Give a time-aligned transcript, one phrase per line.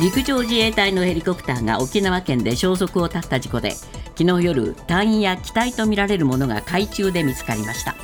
[0.00, 3.72] 陸上自衛隊のヘリコプターが沖縄県で消息を絶った事故で
[4.16, 7.96] 昨日夜隊員や機体とみられるものが海中で見つかりました。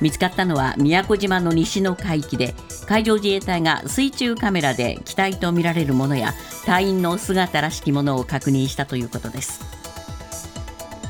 [0.00, 2.54] 見つかったのは宮古島の西の海域で
[2.86, 6.34] 海上自衛隊が水中カメラで機体とみられるものや
[6.64, 9.60] 隊員の姿らしきものを確認したということです。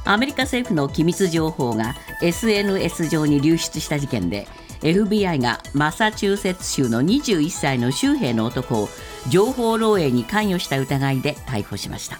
[0.04, 4.46] アメリカ政府の機密情報が SNS 上に流出した事件で
[4.80, 8.88] FBI がマサチューセッツ州の21歳の州兵の男を
[9.28, 12.18] 情報漏洩に関与した疑いで逮捕しました。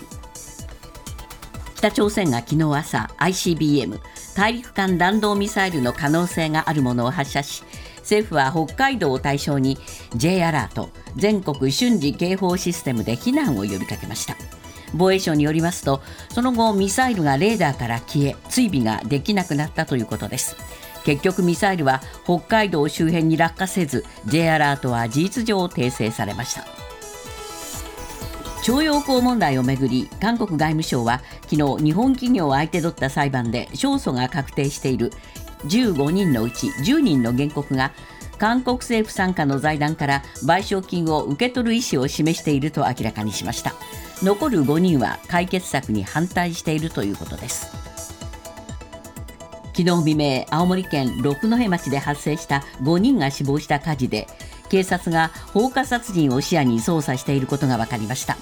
[1.77, 4.01] 北朝鮮が昨日朝 ICBM
[4.35, 7.63] 大陸間弾道ミサイルの可能性があるものを発射し
[7.99, 9.79] 政府は北海道を対象に
[10.15, 14.37] J アラート全国瞬時警報システムで避難を呼びかけました。
[14.95, 20.57] 防衛省によりますとその後ミサイルがレーダーから消え追尾ができなくなったということです。
[21.05, 26.86] 結局ミサイルは北海道周辺に落下せず J アラートは事実上訂正されました。
[28.63, 35.13] 徴用工問題をめぐり韓国外務省は昨日日本企業を相手取った裁判で勝訴が確定している。
[35.65, 37.93] 15人のうち10人の原告が
[38.39, 43.75] 韓国政府傘下の財団から賠償金を受け取る意思を示していると明らかにしました。
[44.23, 47.87] 残る5人は解決策に反対しているということです。
[49.77, 54.27] 昨日未明青森県六戸町で発生した5人が死亡した火事で
[54.67, 58.37] 警察が放火殺人を視野に捜査していることが分かりました。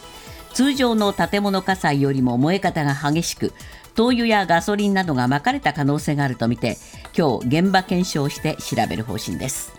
[0.52, 3.52] 通常の建物火災よりも燃え方が激しく
[3.96, 6.76] 灯油やガソリンなどがまかれた可能性があるとみて
[7.16, 9.72] 今日現場検証して調べる方針です。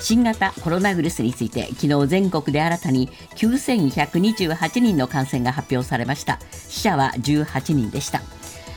[0.00, 6.38] 新型コロナウイルスについて昨日全国で新たに9128人の感染が発表されました。
[6.68, 8.20] 死者は18人でした。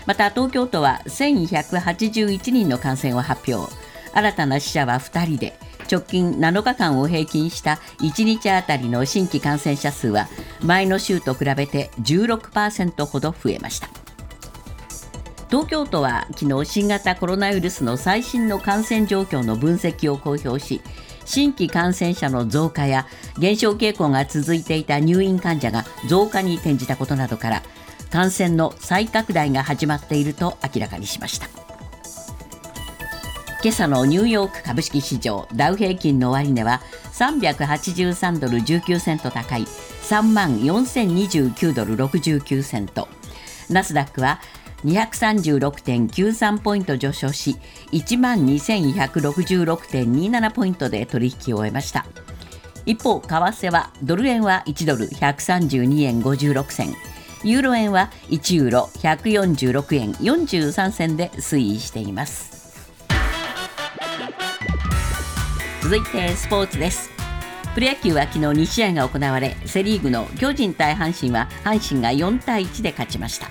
[0.06, 3.72] また東京都は1181人の感染を発表。
[4.14, 10.28] 新たな死者は2人で直近7日間を平均した1日あたりの新規感染者数は
[10.62, 13.90] 前の週と比べて16%ほど増えました
[15.50, 20.82] 東京都は昨日新型コロナウイルスの最新の感染状況の分析を公表し
[21.26, 23.06] 新規感染者の増加や
[23.38, 27.64] 減少傾向が続いていた入院患者が増加に転じたことなどから
[28.10, 31.67] 感染の再拡大が始まっていると明らかにしました。
[33.68, 36.80] 今朝のニューヨーク株式市場ダウ平均の終値は
[37.12, 43.10] 383ドル19セント高い3万4029ドル69セント
[43.70, 44.40] ナスダックは
[44.86, 47.58] 236.93ポイント上昇し
[47.92, 52.06] 1万2166.27ポイントで取引を終えました
[52.86, 56.96] 一方為替はドル円は1ドル132円56銭
[57.44, 62.57] ユーロ円は1ユーロ146円43銭で推移しています
[65.88, 67.10] 続いてスポーツです。
[67.74, 73.48] プロ野球は昨日2試合が行われセ・リーグの巨人対阪神は阪神が4対1で勝ちました。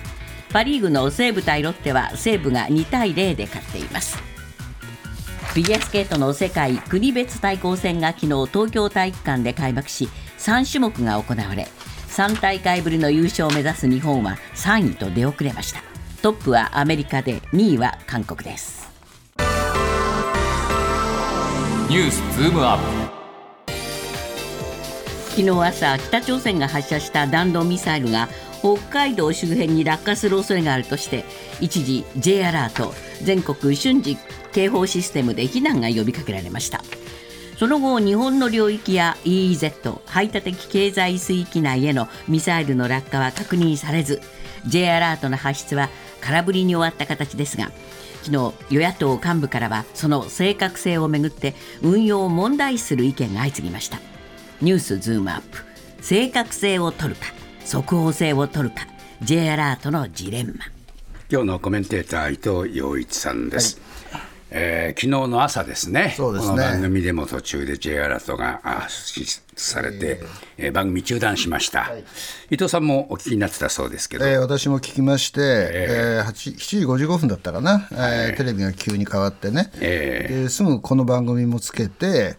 [0.53, 4.17] パ・リーグの西武対ロッテは西武が2対0で勝っています。
[4.17, 11.67] フィギュアスケートの世界国別対抗戦が昨日東京体育館で開幕し3種目が行われ
[12.09, 15.81] 3大会ぶりの優勝を目指す日本は3位と出遅れました。
[16.21, 18.96] トップはアメリカで2位は韓国です。
[21.89, 23.71] ニュースズームアップ。
[25.29, 28.27] 昨日朝北朝鮮が発射した弾道ミサイルが
[28.59, 31.23] 北海道周辺に落下する恐れがあるとして
[31.61, 32.93] 一時 J アラート
[33.23, 34.17] 全国瞬時
[34.51, 36.81] 警報システムで避難が呼びかけられました。
[37.57, 44.21] その後日本の領域や EEZ 排他的経済水域内へのミサイルの落下は確認されず
[44.65, 45.87] J アラートの発出は
[46.19, 47.71] 空振りに終わった形ですが
[48.27, 53.99] 昨日与野党幹部からはその正確性をめぐって運用を問題視する意見が相次ぎました。
[54.61, 55.59] ニュースズームアップ。
[56.01, 57.27] 正確性を取るか
[57.63, 58.87] 速報性を取るか
[59.21, 60.53] J アラートのジレンマ。
[61.29, 63.96] 今日のコメンテーター伊藤洋一さんです、はい
[64.49, 66.51] えー、昨日の朝ですね、そうですね。
[66.51, 70.21] この番組でも途中で J アラートが出されて、
[70.57, 72.03] えー、番組中断しました、はい、
[72.51, 82.37] 伊藤さんもお聞きになってたそうですけど、えー、私も聞きまして、えー、7時55分だったかな、えー、テレビが急に変わってね、えー、すぐこの番組もつけて、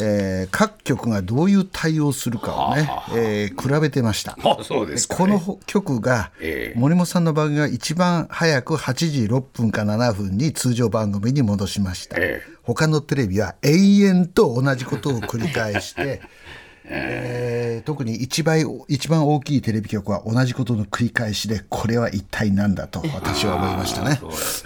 [0.00, 4.36] えー、各局がどういう対応するかをね、はあ、えー、比べてました。
[4.42, 12.16] あそうですか、ね、この局が、えー、森本さんの番組が一番早く8時6分か7分に通常番組に戻しました。
[12.18, 16.20] えー、他のテレビは永遠と同じことを繰り返して、
[16.90, 24.20] えー、特に一倍一番大きいテレビ局は同じことの繰り返しでこれは一体何だと私は思いましたね。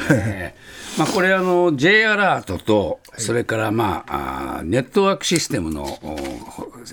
[0.09, 0.55] ね。
[0.99, 5.99] まあこれあの J アラートとそれからまああネットワークシステムの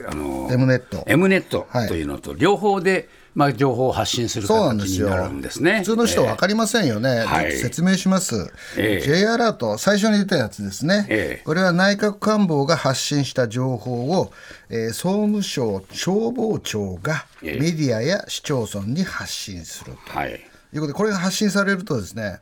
[0.07, 1.03] あの M ネット。
[1.07, 5.79] M ネットというのと、両方で、まあ、情報を発信する形になるんですね。
[5.79, 14.31] 普通の人分かりませんよね、はい、説明します、えー、J アラート、最初に出たやつですね、えー、これは内閣官房が発信した情報を、
[14.69, 20.39] えー、総務省消防庁がメディアや市町村に発信すると、はい、いう
[20.75, 22.39] ことで、これが発信されるとですね、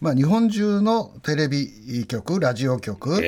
[0.00, 3.22] まあ、日本中のテレビ局、ラジオ局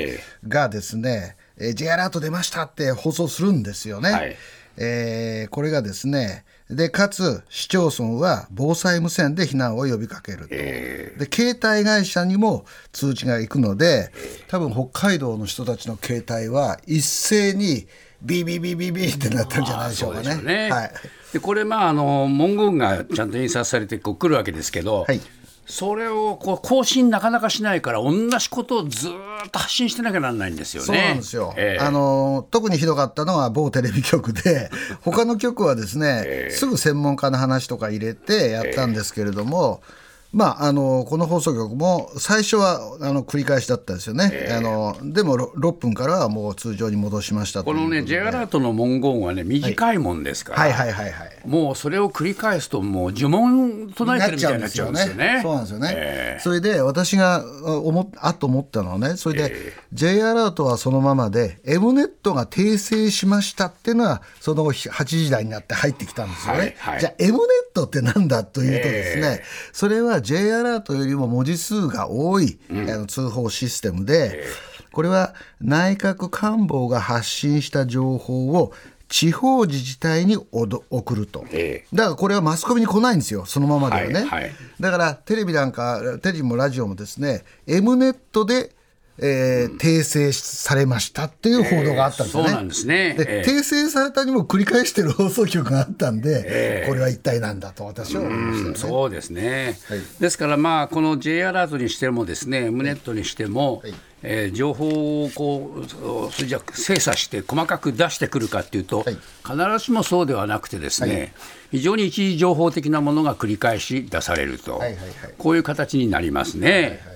[0.49, 4.11] がですね、えー、J アラート出ましたって放送するんですよね。
[4.11, 4.37] はい、
[4.77, 14.11] えー、これがですね、でかつ市町村は防災無線で避難を呼びかけると、えー、で携帯会社にも通知が行くので
[14.49, 17.87] 多分北海道の人たちの携帯は一斉に
[18.23, 20.37] ビビビビビってなったんじゃないでしょうかね。
[20.37, 20.71] ね。
[20.71, 20.93] はい、
[21.35, 25.21] でこれまああの文言がちゃんと印刷されてこう来るわけですけど、はい
[25.67, 29.13] それをこう更新なかなかしないから同じことをずっ
[29.51, 30.87] と発信してなきゃならないんですよね。
[30.87, 31.55] そうなんですよ。
[31.57, 34.71] えー、あの特にひどかったのは某テレビ局で
[35.01, 39.83] 他の局はですね、えー、すぐ専門家の話とか入れてやったんですけれども。
[39.83, 40.04] えー
[40.35, 51.13] まあ、あのこの放送局も最初はあの繰り返しだったですよね、えー、あのでも 6, 6分からはもう通常に戻しましたこのね、J アラートの文言はね、短いもんですから、はい、はいはいはい。
[51.13, 55.41] はいもうそれを繰り返すと、もう呪文唱えてるみたいになっちゃうんですよね。
[55.43, 66.61] そうなんですよね、えー、それで私が思あと思ったのはね、それで、えー、J アラートはそのままで、M ネットが訂正しましたっていうのは、その8時台になって入ってきたんですよね。
[66.79, 74.45] はいはい、じゃあ、M ネットってなんだというとですね、えー、それは J アラートよりも文字数が多い、うん、あの通報システムで、
[74.91, 78.73] これは内閣官房が発信した情報を
[79.09, 81.45] 地方自治体に送ると、
[81.93, 84.15] だからこれはマスコミに来ないんですよ、そのままではね。
[84.15, 88.75] はいはい、だからテレビなんか、テレビもラジオもですね、M ネットで
[89.19, 92.49] えー、訂正されましたっていう報道があったんですよね。
[92.49, 93.15] そうなんですね。
[93.15, 99.79] で、訂正されたにも繰り返してる放送局があったんで、これは一体なんだと私は思いました、ね、そうですね。
[99.89, 103.81] はい、ですからまあこの J アラートにしてもですね、ムネットにしても。
[103.83, 103.95] はい
[104.27, 111.33] えー、情報をこうそれじゃ精査して細かく出してくるかっていうと、はい、必ずしもそうではなくてですね、はい、
[111.73, 116.71] 非常に一時情報的なものが繰り返し出されると、はいはいはい、こういう形になりますね。
[116.71, 117.14] はいはいはい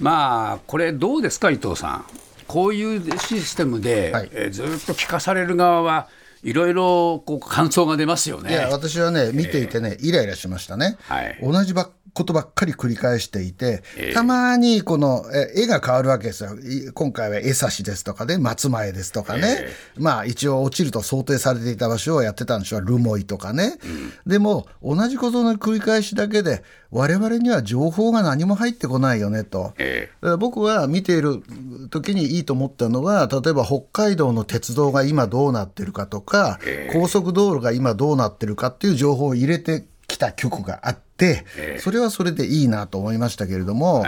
[0.00, 2.04] まあ、これ、どうですか、伊藤さん、
[2.46, 6.08] こういうシステムで、はい、えー、ずっと聞かされる側は、
[6.42, 8.50] いろいろこう感想が出ますよね。
[8.50, 10.96] いや、私はね、見ていてね、えー、イライラしましたね。
[11.02, 15.24] はい、同じばことばっかり繰り返していて、えー、たまにこの
[15.54, 16.50] 絵が変わるわけですよ。
[16.94, 23.78] 今回は江差ですとかね、松前ですとかね、えー、まあ一応落ちると想定されていた場所をやってたんでしょう、留萌とかね。
[23.84, 29.72] うん、でも、同じことの繰り返しだけで、我々には情報が何も入ってこないよねと。
[29.78, 31.42] えー、僕は見ている
[31.90, 36.58] 時にいいと思ったのは、例えば北海道の鉄道が今どうなってるかとか、
[36.92, 41.44] 高速道路が今どうなってるかっていう情報を入れてきた局があって、
[41.78, 44.04] それはそれでいいなと思いましたけれども、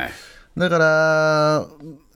[0.57, 1.67] だから、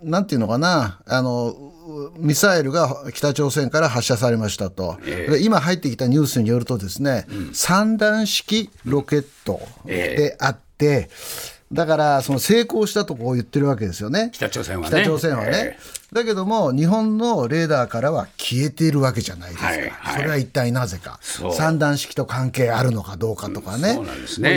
[0.03, 1.73] なんていうのかな、あの、
[2.19, 15.03] ミサイルが北朝鮮から発射されましたと、えー、今入ってきたニュースによるとですね、うん、3段式ロケットであって、えーだからその成功したとこう言ってるわけですよね、北朝鮮はね。
[15.03, 21.21] 北朝鮮はね、えー、だけども、日本のレーダーからは消えているわけじゃないですか、はいはい、それは一体なぜか、
[21.53, 24.01] 三段式と関係あるのかどうかとかね、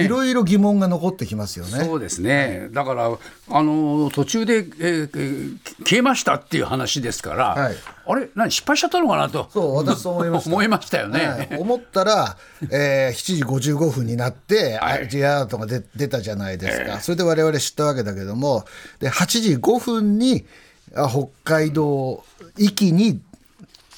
[0.03, 1.83] いろいろ疑問が残ってきますよね。
[1.83, 2.69] そうですね。
[2.71, 3.11] だから
[3.51, 7.75] あの途中で、えー、消えましたっていう話ですから、はい、
[8.05, 10.49] あれ、何、失敗しちゃったのかなと、そう私そう思いました。
[10.51, 11.27] 思いましたよね。
[11.27, 12.37] はい、思ったら、
[12.71, 18.65] えー、7時55分になって、はい、J アラートが出出たじゃないですか、えー、それで我々知ったわけだけども、
[18.99, 20.45] で8時5分に
[20.93, 22.24] 北海道
[22.58, 23.22] 行きに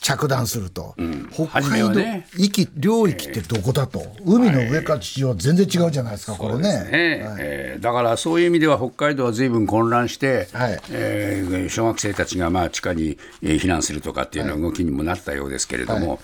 [0.01, 10.81] 着弾すると、うん、北海道、ね、域領域ってどこだと、えー、海の上か地上全然違うじゃないですか、はい、これね、ね、はい、えー、だからそういう意味では北海道はずいぶん混乱して、はい。
[10.89, 16.09] えー、小学生たちがまあ地下に避難するとかっていうような動きにもなったようですけれども。
[16.09, 16.19] はい。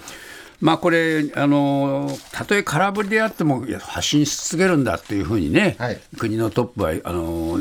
[0.60, 7.60] まあ、これあの、たとえ空振りであっても発信し続けるんだというふうにね、はい、国のトップはあの、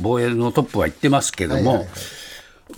[0.00, 1.88] 防衛のトップは言ってますけれども、はいはいはい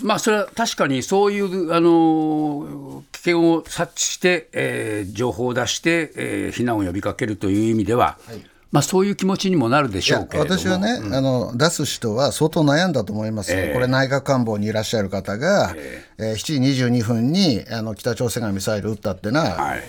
[0.02, 10.58] まあ、それは確かにそういうあの危険を察知して、えー、情報を出して、えー、避難を呼びかけるという意味では、はい、まあ、そういう気持ちにもなるでしょうけれども。
[10.58, 19.82] 私はね、うん、あの出す人は相当悩んだと思います、えー、これ、内閣官房にいらっしゃる方が、えーえー、7時22分にあの北朝鮮がミサイル撃ったってのは、はい、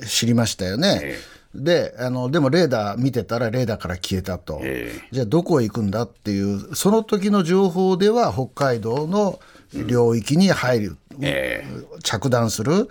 [0.00, 1.00] えー、知りましたよね。
[1.02, 9.38] えーであのでもレーダー見てたらレーダーから消えたと、えー、じゃあどこへ行くんだっていうその時の情報では北海道の
[9.72, 12.88] 領域に入る、えー、着弾する。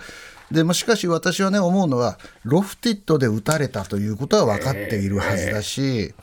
[0.51, 6.13] でもしかし私はね思うのはロフティッドで撃たれたということは分かっているはずだし、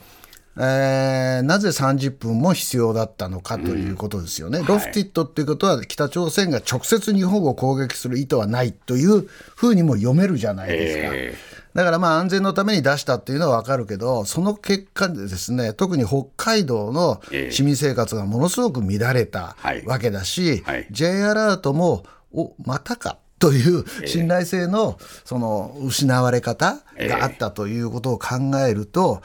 [0.57, 11.15] えー、なぜ30分も必要だったのかということですよね、うん、ロフティッドっていうことは、北朝鮮が直接日本を攻撃する意図はないというふうにも読めるじゃないですか。
[11.15, 20.77] えーだからまあ安全のために出したっていうのは分かるけど、その結果でですね、特に北海道の市民生活がものすごく乱れたわけだし、はい。
[20.77, 29.23] はい、J アラートも、おまたかという信頼性のその失われ方があったということを考えると、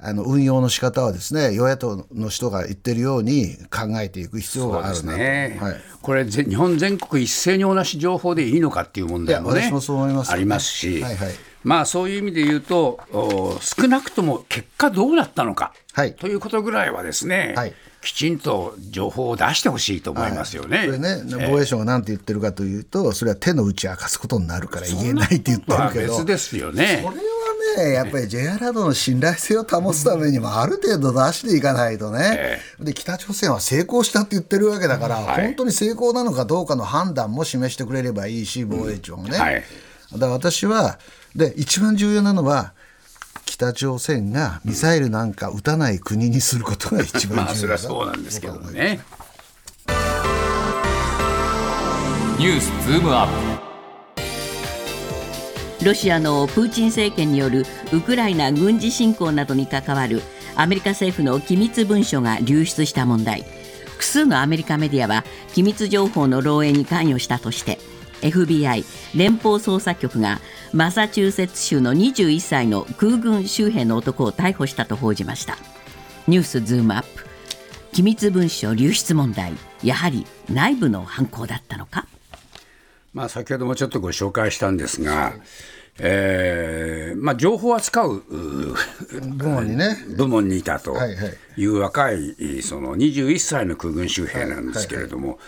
[0.00, 5.58] あの運用の仕方はですね与野党の人が言ってるように考えていく必要があるなね。
[5.60, 9.70] はい、これ日本全国一斉に同じ情報でいいのかっていう問題もね。
[10.28, 11.34] ありますし、はいはい、
[11.64, 13.00] まあそういう意味で言うと
[13.60, 17.74] 少なくとも結果どうなったのか、はい、ということぐらいはですね、はい。
[18.00, 20.78] きちんと情報を出してほしいと思いますよね。
[20.78, 26.18] はい、れね、防衛省が何て言ってるかというと、それは手の内明かすことになるから言えないって言ってるけど。
[26.18, 27.02] 別ですよね。
[27.04, 27.16] それ
[27.76, 39.38] ね、やっぱり J アラードの信頼性を保つためにも、ある程度出していかないとね、で北朝鮮は成功したって言ってるわけだから、本当に成功なのかどうかの判断も示してくれればいいし、防衛庁もね。
[39.38, 39.64] はい、
[40.12, 40.98] だから私は、
[41.38, 42.74] で、一番重要なのは、
[43.46, 49.00] 北朝鮮がミサイルなんか撃たない国にすることが一番重要だ、まあ、それはそうなんですけどね。
[52.38, 53.28] ニュースズームアッ
[55.78, 55.84] プ。
[55.84, 60.22] ロシアのプーチン政権によるウクライナ軍事侵攻などに関わる
[60.56, 63.44] アメリカ政府の機密文書が流出した問題。
[63.84, 67.78] 複数のアメリカメディアは機密情報の漏洩に関与したとして
[68.22, 68.84] FBI
[69.16, 70.40] 連邦捜査局が
[70.72, 75.56] マサチューセッツ州の21歳の空軍州兵の男を逮捕したと報じました。
[76.26, 77.26] ニュースズームアップ。
[77.92, 79.54] 機密文書流出問題。
[79.82, 82.06] やはり内部の犯行だったのか？
[83.14, 85.32] まあ、先ほどもちょっとご紹介したんですが、
[85.98, 89.96] えーまあ、情報を扱う部門にね。
[90.16, 90.96] 部門にいたと
[91.56, 95.38] いう若いその21歳の空軍州兵なんですけれども、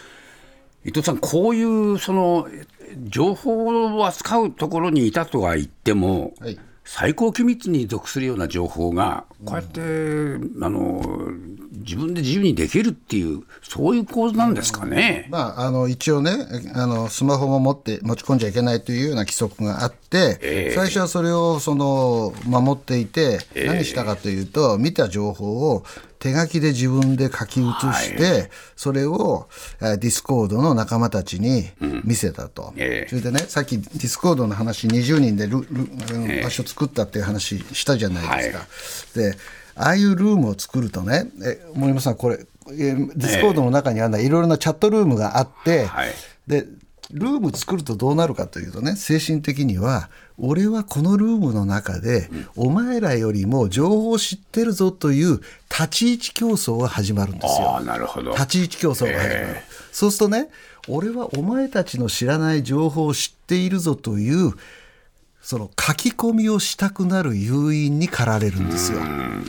[0.85, 2.49] 伊藤さん、こういうその
[3.05, 6.59] 情報を扱うところにいたとは言っても、はい。
[6.93, 11.31] 最高機密に属するような情報が、こうやって、うん、あの
[11.73, 16.33] 自分で自由にできるっていう、そういう構図なんですかね、うん、まあ、あの一応ね
[16.75, 25.85] あの、スマホも持って持ち込んじゃいけないというような規則があって、えー、最初はそれをその守っていて、何したかというと、見た情報を
[26.21, 29.49] 手書きで自分で書き写して、はい、それを
[29.81, 31.71] ディスコードの仲間たちに
[32.05, 33.07] 見せたと、うんえ。
[33.07, 38.59] ー、それでねさっきディスコードの話20人でルル場所作ったっていう話したじゃないですか。
[38.59, 39.39] はい、で
[39.77, 46.11] ああいうルームを作るとねえ森山さんこれディスコードの中にあるのはいろいろなチャットルームがあって、はい、
[46.47, 46.67] で
[47.13, 55.41] ルーム作るとどうなるかというとね精神的には俺はこのルームの中で、お前らよりも情報を知ってるぞという
[55.71, 57.81] 立ち位置競争が始まるんですよ。
[57.81, 59.47] なるほど立ち位置競争が始まる。
[59.49, 60.49] えー、そうするとね
[60.89, 64.55] 俺はお前たちの知らない情報を知っているぞという
[65.43, 69.01] その書き込みをしたくなる誘因に駆られるんですよ。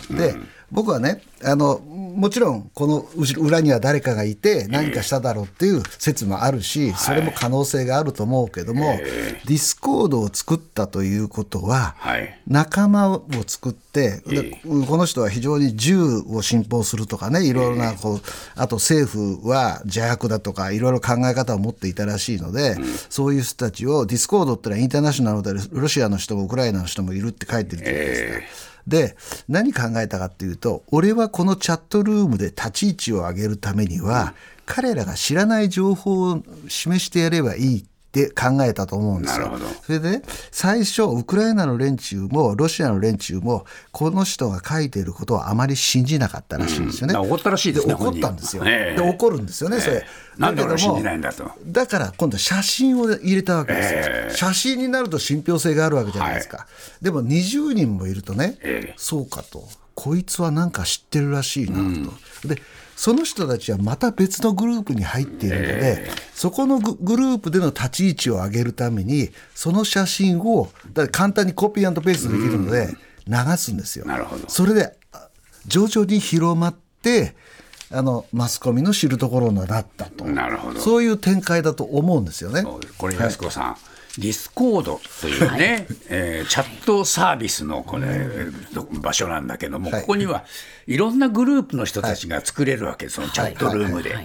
[0.10, 0.36] で
[0.72, 3.06] 僕はねあのもちろんこの
[3.38, 8.98] 裏には誰かがいて何かしただろうっていう説もあるしそれも可能性があると思うけども、
[9.46, 11.96] ディスコードを作ったということは
[12.48, 18.22] 仲間を作ってでこの人は非常に銃を信奉するとかねいろいろなこう
[18.56, 22.76] あと政府は邪悪だとかいろいろ考え方を持っていたらしいので、
[23.10, 28.71] そういう人たちをディスコードってのはインターナショナルでロシアの人もウクライナの人もいるって書いてるじゃないですか。
[28.88, 29.16] で
[29.48, 34.34] 何考えたかっていうと俺はこのチャットルームで立ち位置を上げるためには、
[34.66, 39.58] 彼らが知らない情報を示してやればいいって考えたと思うんですよ。
[39.84, 47.14] それで、最初、ウクライナの連中も、ロシアの連中も、この人が書いていることをあまり信じなかったらしいんですよね。
[47.14, 47.94] うん、怒ったらしいですね。
[47.94, 48.66] 怒ったんですよ。
[48.66, 50.06] で、怒るんですよね、それ。
[50.38, 51.50] なんで俺信じないんだと。
[51.66, 56.58] だから今度写真を入れたわけですよ、えー、写真になると信憑性があるわけじゃないですか。
[56.58, 56.68] は
[57.02, 59.68] い、でも20人もいるとね、えー、そうかと。
[59.94, 61.82] こいつはなんか知ってるらしいなと。
[61.82, 62.04] うん、
[62.48, 62.62] で
[62.96, 72.90] その人たちはまた別のグループに入っているので、そこのグループでの立ち位置を上げるために、その写真をだ簡単にコピーペーストできるので、
[73.28, 74.06] 流すんですよ。
[74.48, 74.94] それで
[75.68, 77.36] 徐々に広まって、
[77.94, 80.26] あのマスコミの知るところになったと。
[80.26, 80.80] なるほど。
[80.80, 82.64] そういう展開だと思うんですよね。
[82.98, 88.08] これ安子さん、はいディスコードというね、はい、えー、チャットサービスのこれ、
[89.00, 90.44] 場所なんだけども、はい、ここには
[90.86, 94.16] いろんなグループの人たちが作れるわけです、そのチャットルームで。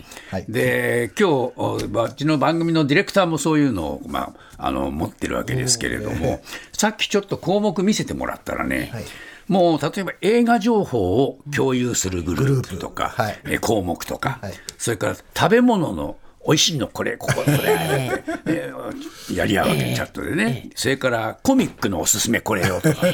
[0.49, 9.05] で、今日うちの番組のディレクターもそういうのを、まあ、あの持ってるわけですけれども、さっきちょっと項目見せてもらったらね、はい。
[9.49, 16.17] もう例えば映画情報を共有するグループとか、はい、項目とか、はい、それから食べ物の
[16.47, 17.57] 美味しいのこれこここれ、
[18.47, 23.07] えー、やり合うわけ、チャットでね、それからコミックのおすすめこれよとか、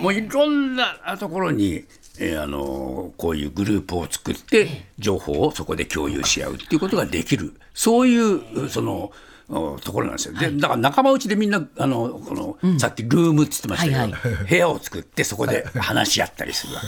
[0.00, 1.84] もういろんなところに、
[2.20, 7.54] えー、あのこういうグループを作って情報をそこで共有し合うっていうことができる。
[7.74, 9.12] そういうその
[9.48, 10.34] ところなんですよ。
[10.34, 16.82] で、だから仲間内でみんな、あの、この、うん、さっきルームって言ってましたけど、はいはい、部屋を作ってそこで話し合ったりするわ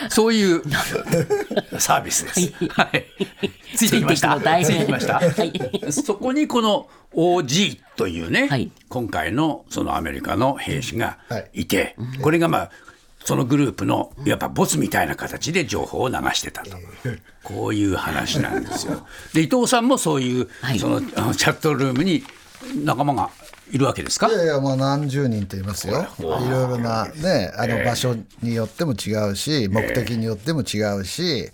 [0.00, 0.08] け。
[0.08, 0.62] そういう
[1.78, 2.52] サービスです。
[2.70, 3.04] はい。
[3.76, 4.40] ついてきました。
[4.40, 5.14] ついてきました。
[5.20, 11.18] はい、そこにこの OG というね、はい、今回のそのアメリカの兵士が
[11.52, 12.70] いて、これがまあ、
[13.24, 16.76] そのグループのやっぱボスみたいな形で情報を流してたと、
[17.42, 19.06] こういう話なんですよ。
[19.32, 22.22] で伊藤さんもそういう、そのチャットルームに
[22.84, 23.30] 仲間が
[23.70, 24.28] いるわけですか？
[24.28, 26.06] いやいやもう何十人と言いますよ。
[26.18, 31.50] いろいろなねあの場所によっても違うし、目的によっても違うし、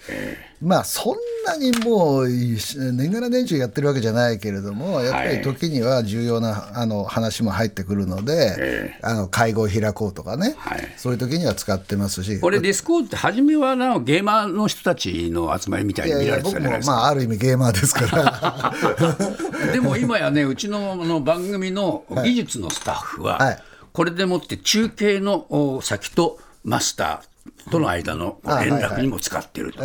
[0.60, 12.40] まあそんなにもう年がら年中やってるわけじゃないけれどもやっぱり時には重要なあの話も入ってくるので、あの会合を開こうとかね、はい、そういう時には使ってますし。
[12.40, 16.92] これディスコードって初めはなゲーマーの人たちの集まりみたいに見られてたじゃないですか。
[16.94, 19.72] まあある意味ゲーマーですから。
[19.72, 23.62] でも今やねうちのの番組の技術のスタッフは、はい、
[23.92, 27.29] これでもって中継の先とマスター
[27.70, 29.82] との間の連絡にも使ってると、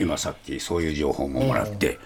[0.00, 1.98] 今さっきそういう情報ももらって、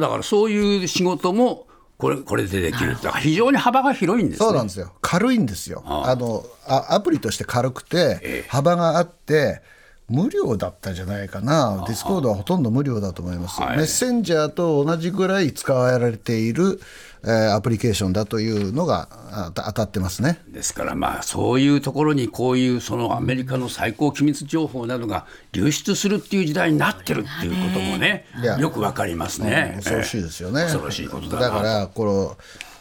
[0.00, 4.92] だからそういう仕事もこれこれでできるだから非常に幅が広いんです、ね、そうなんですよ。
[5.00, 5.82] 軽いんですよ。
[5.84, 9.62] あのあアプリとして軽くて幅があって、
[10.08, 16.80] 無料だったんじゃないかな、ディスコードはほとんど無料だと思います、はい、メッセンジャーと同じぐらい使われている、
[17.24, 19.08] えー、アプリケーションだというのが
[19.54, 20.40] 当たってますね。
[20.48, 28.26] ですから、まあ、そういうところにこういうそのアメリカの最高機密情報などが流出するっていう時代になってるっていうこともね、
[28.58, 30.62] よくわかりますね、恐ろしいですよね。
[30.62, 32.36] 恐ろしいことだだからこの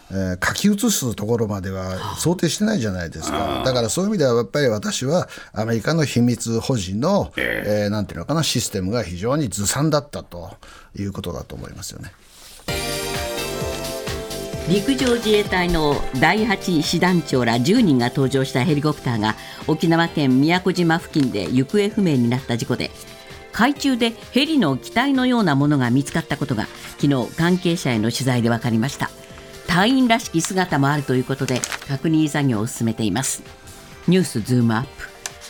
[0.10, 10.56] えー、書き写すところまでは想定してないじゃないですか、だからそういう意味ではやっぱり私はアメリカの秘密保持の、えー、なんていうのかな、システムが非常にずさんだったと
[10.98, 12.12] いうことだと思いますよね。
[14.68, 22.92] 陸上自衛隊の第8師団長ら10人が搭乗したヘリコプターが沖縄県宮古島付近で行方不明になった事故で
[23.54, 26.68] 海中でヘリの機体のようなものが見つかったことが
[27.00, 29.10] 昨日関係者への取材で分かりました。
[29.68, 33.44] 隊員らしき姿もあるということで確認作業を進めています。
[34.08, 35.10] ニュースズームアップ。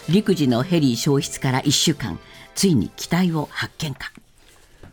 [0.09, 2.19] 陸自のヘリ消失から1週間。
[2.55, 4.11] ついに機体を発見か。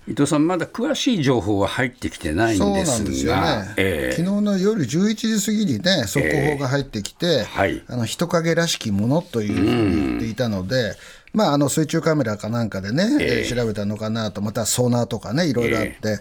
[0.07, 3.75] 伊藤さん、まだ詳しい情報は入ってきてないんですが、ね。
[3.79, 10.95] えー、昨日の夜11時過ぎにね、速報が入ってきて、えーはい、あの人影らしきものというふうに言っていたので、
[11.33, 16.21] まあ、あの水中カメラかなんかでね、えー、調べたのかなと、またソナーとかね、いろいろあって、で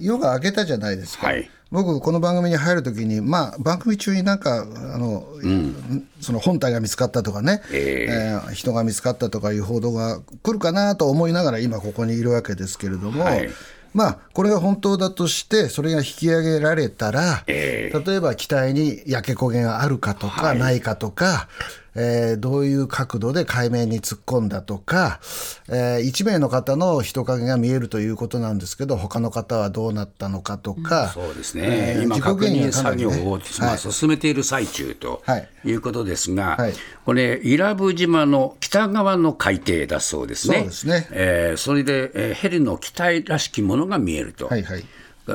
[0.00, 1.28] 夜が明けたじゃないですか。
[1.28, 13.24] はい僕、この番組に入るときに、まあ、番組中になんかあの、うん、その本体が見つかったとかね、えー、えー、人が見つかったとかいう報道が来るかなと思いながら、今、ここにいるわけですけれども。
[13.24, 13.48] はい。
[13.94, 21.48] まあ、これが本当だとして、それが引き上げられたら、えー、例えば機体に焼け焦げがあるかとか、ないかとか、
[21.94, 25.20] えー、どういう角度で海面に突っ込んだとか、
[25.68, 35.22] えー、1名の方の人影が見えるということなんですけど、他の方はどうなったのかとか、うん、そうですね、えー、今、確認作業を、まあ、進めている最中と
[35.64, 35.72] い。
[35.72, 36.72] うことですが、はいはい、
[37.04, 41.08] これ、伊良部島の北側の海底だそうですね、そうですね。
[41.10, 44.46] えー、それで、えー、ヘリの機体らしきものが見えると。
[44.46, 44.84] はいはい。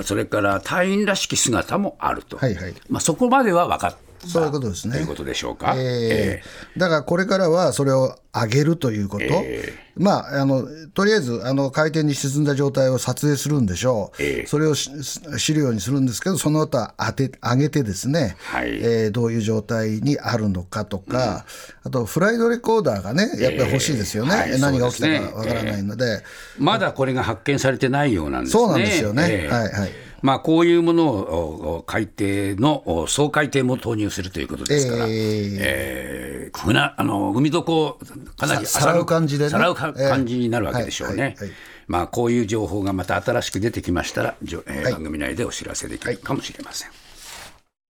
[0.03, 2.73] それから隊員らしき姿もあると、はいはい。
[2.89, 4.95] まあ、そこまでは分かっそういうことですね。
[4.95, 5.73] ということでしょうか。
[5.75, 21.45] えー、えー、だからこれからはそれを上げるということ、えー、まあ、あのとりあえずあの海底に沈んだ状態を撮影するんでしょう、えー、それを知るようにするんですけど、その後当て上げてですね、はい、えー、どういう状態にあるのかとか、
[21.85, 26.23] うん、あとフライドレコーダーがね、やっぱり欲しいですよね、はい、何が起きたかわからないので、
[26.59, 28.63] まだこれが発見されてないようなんですね。
[28.63, 29.23] そうなんですよね。
[29.23, 35.57] はいはいまあ、こういうものを海底の総海底も投入するということですから、えー。
[35.59, 37.99] えー、船あの海底
[38.37, 41.35] かなりさらう感じで、ね、さらう感じになるわけでしょうね。
[41.87, 46.89] まあ、こういう情報がまた新しく出てきましたら、えー、番組内でお知らせできるかもしれません。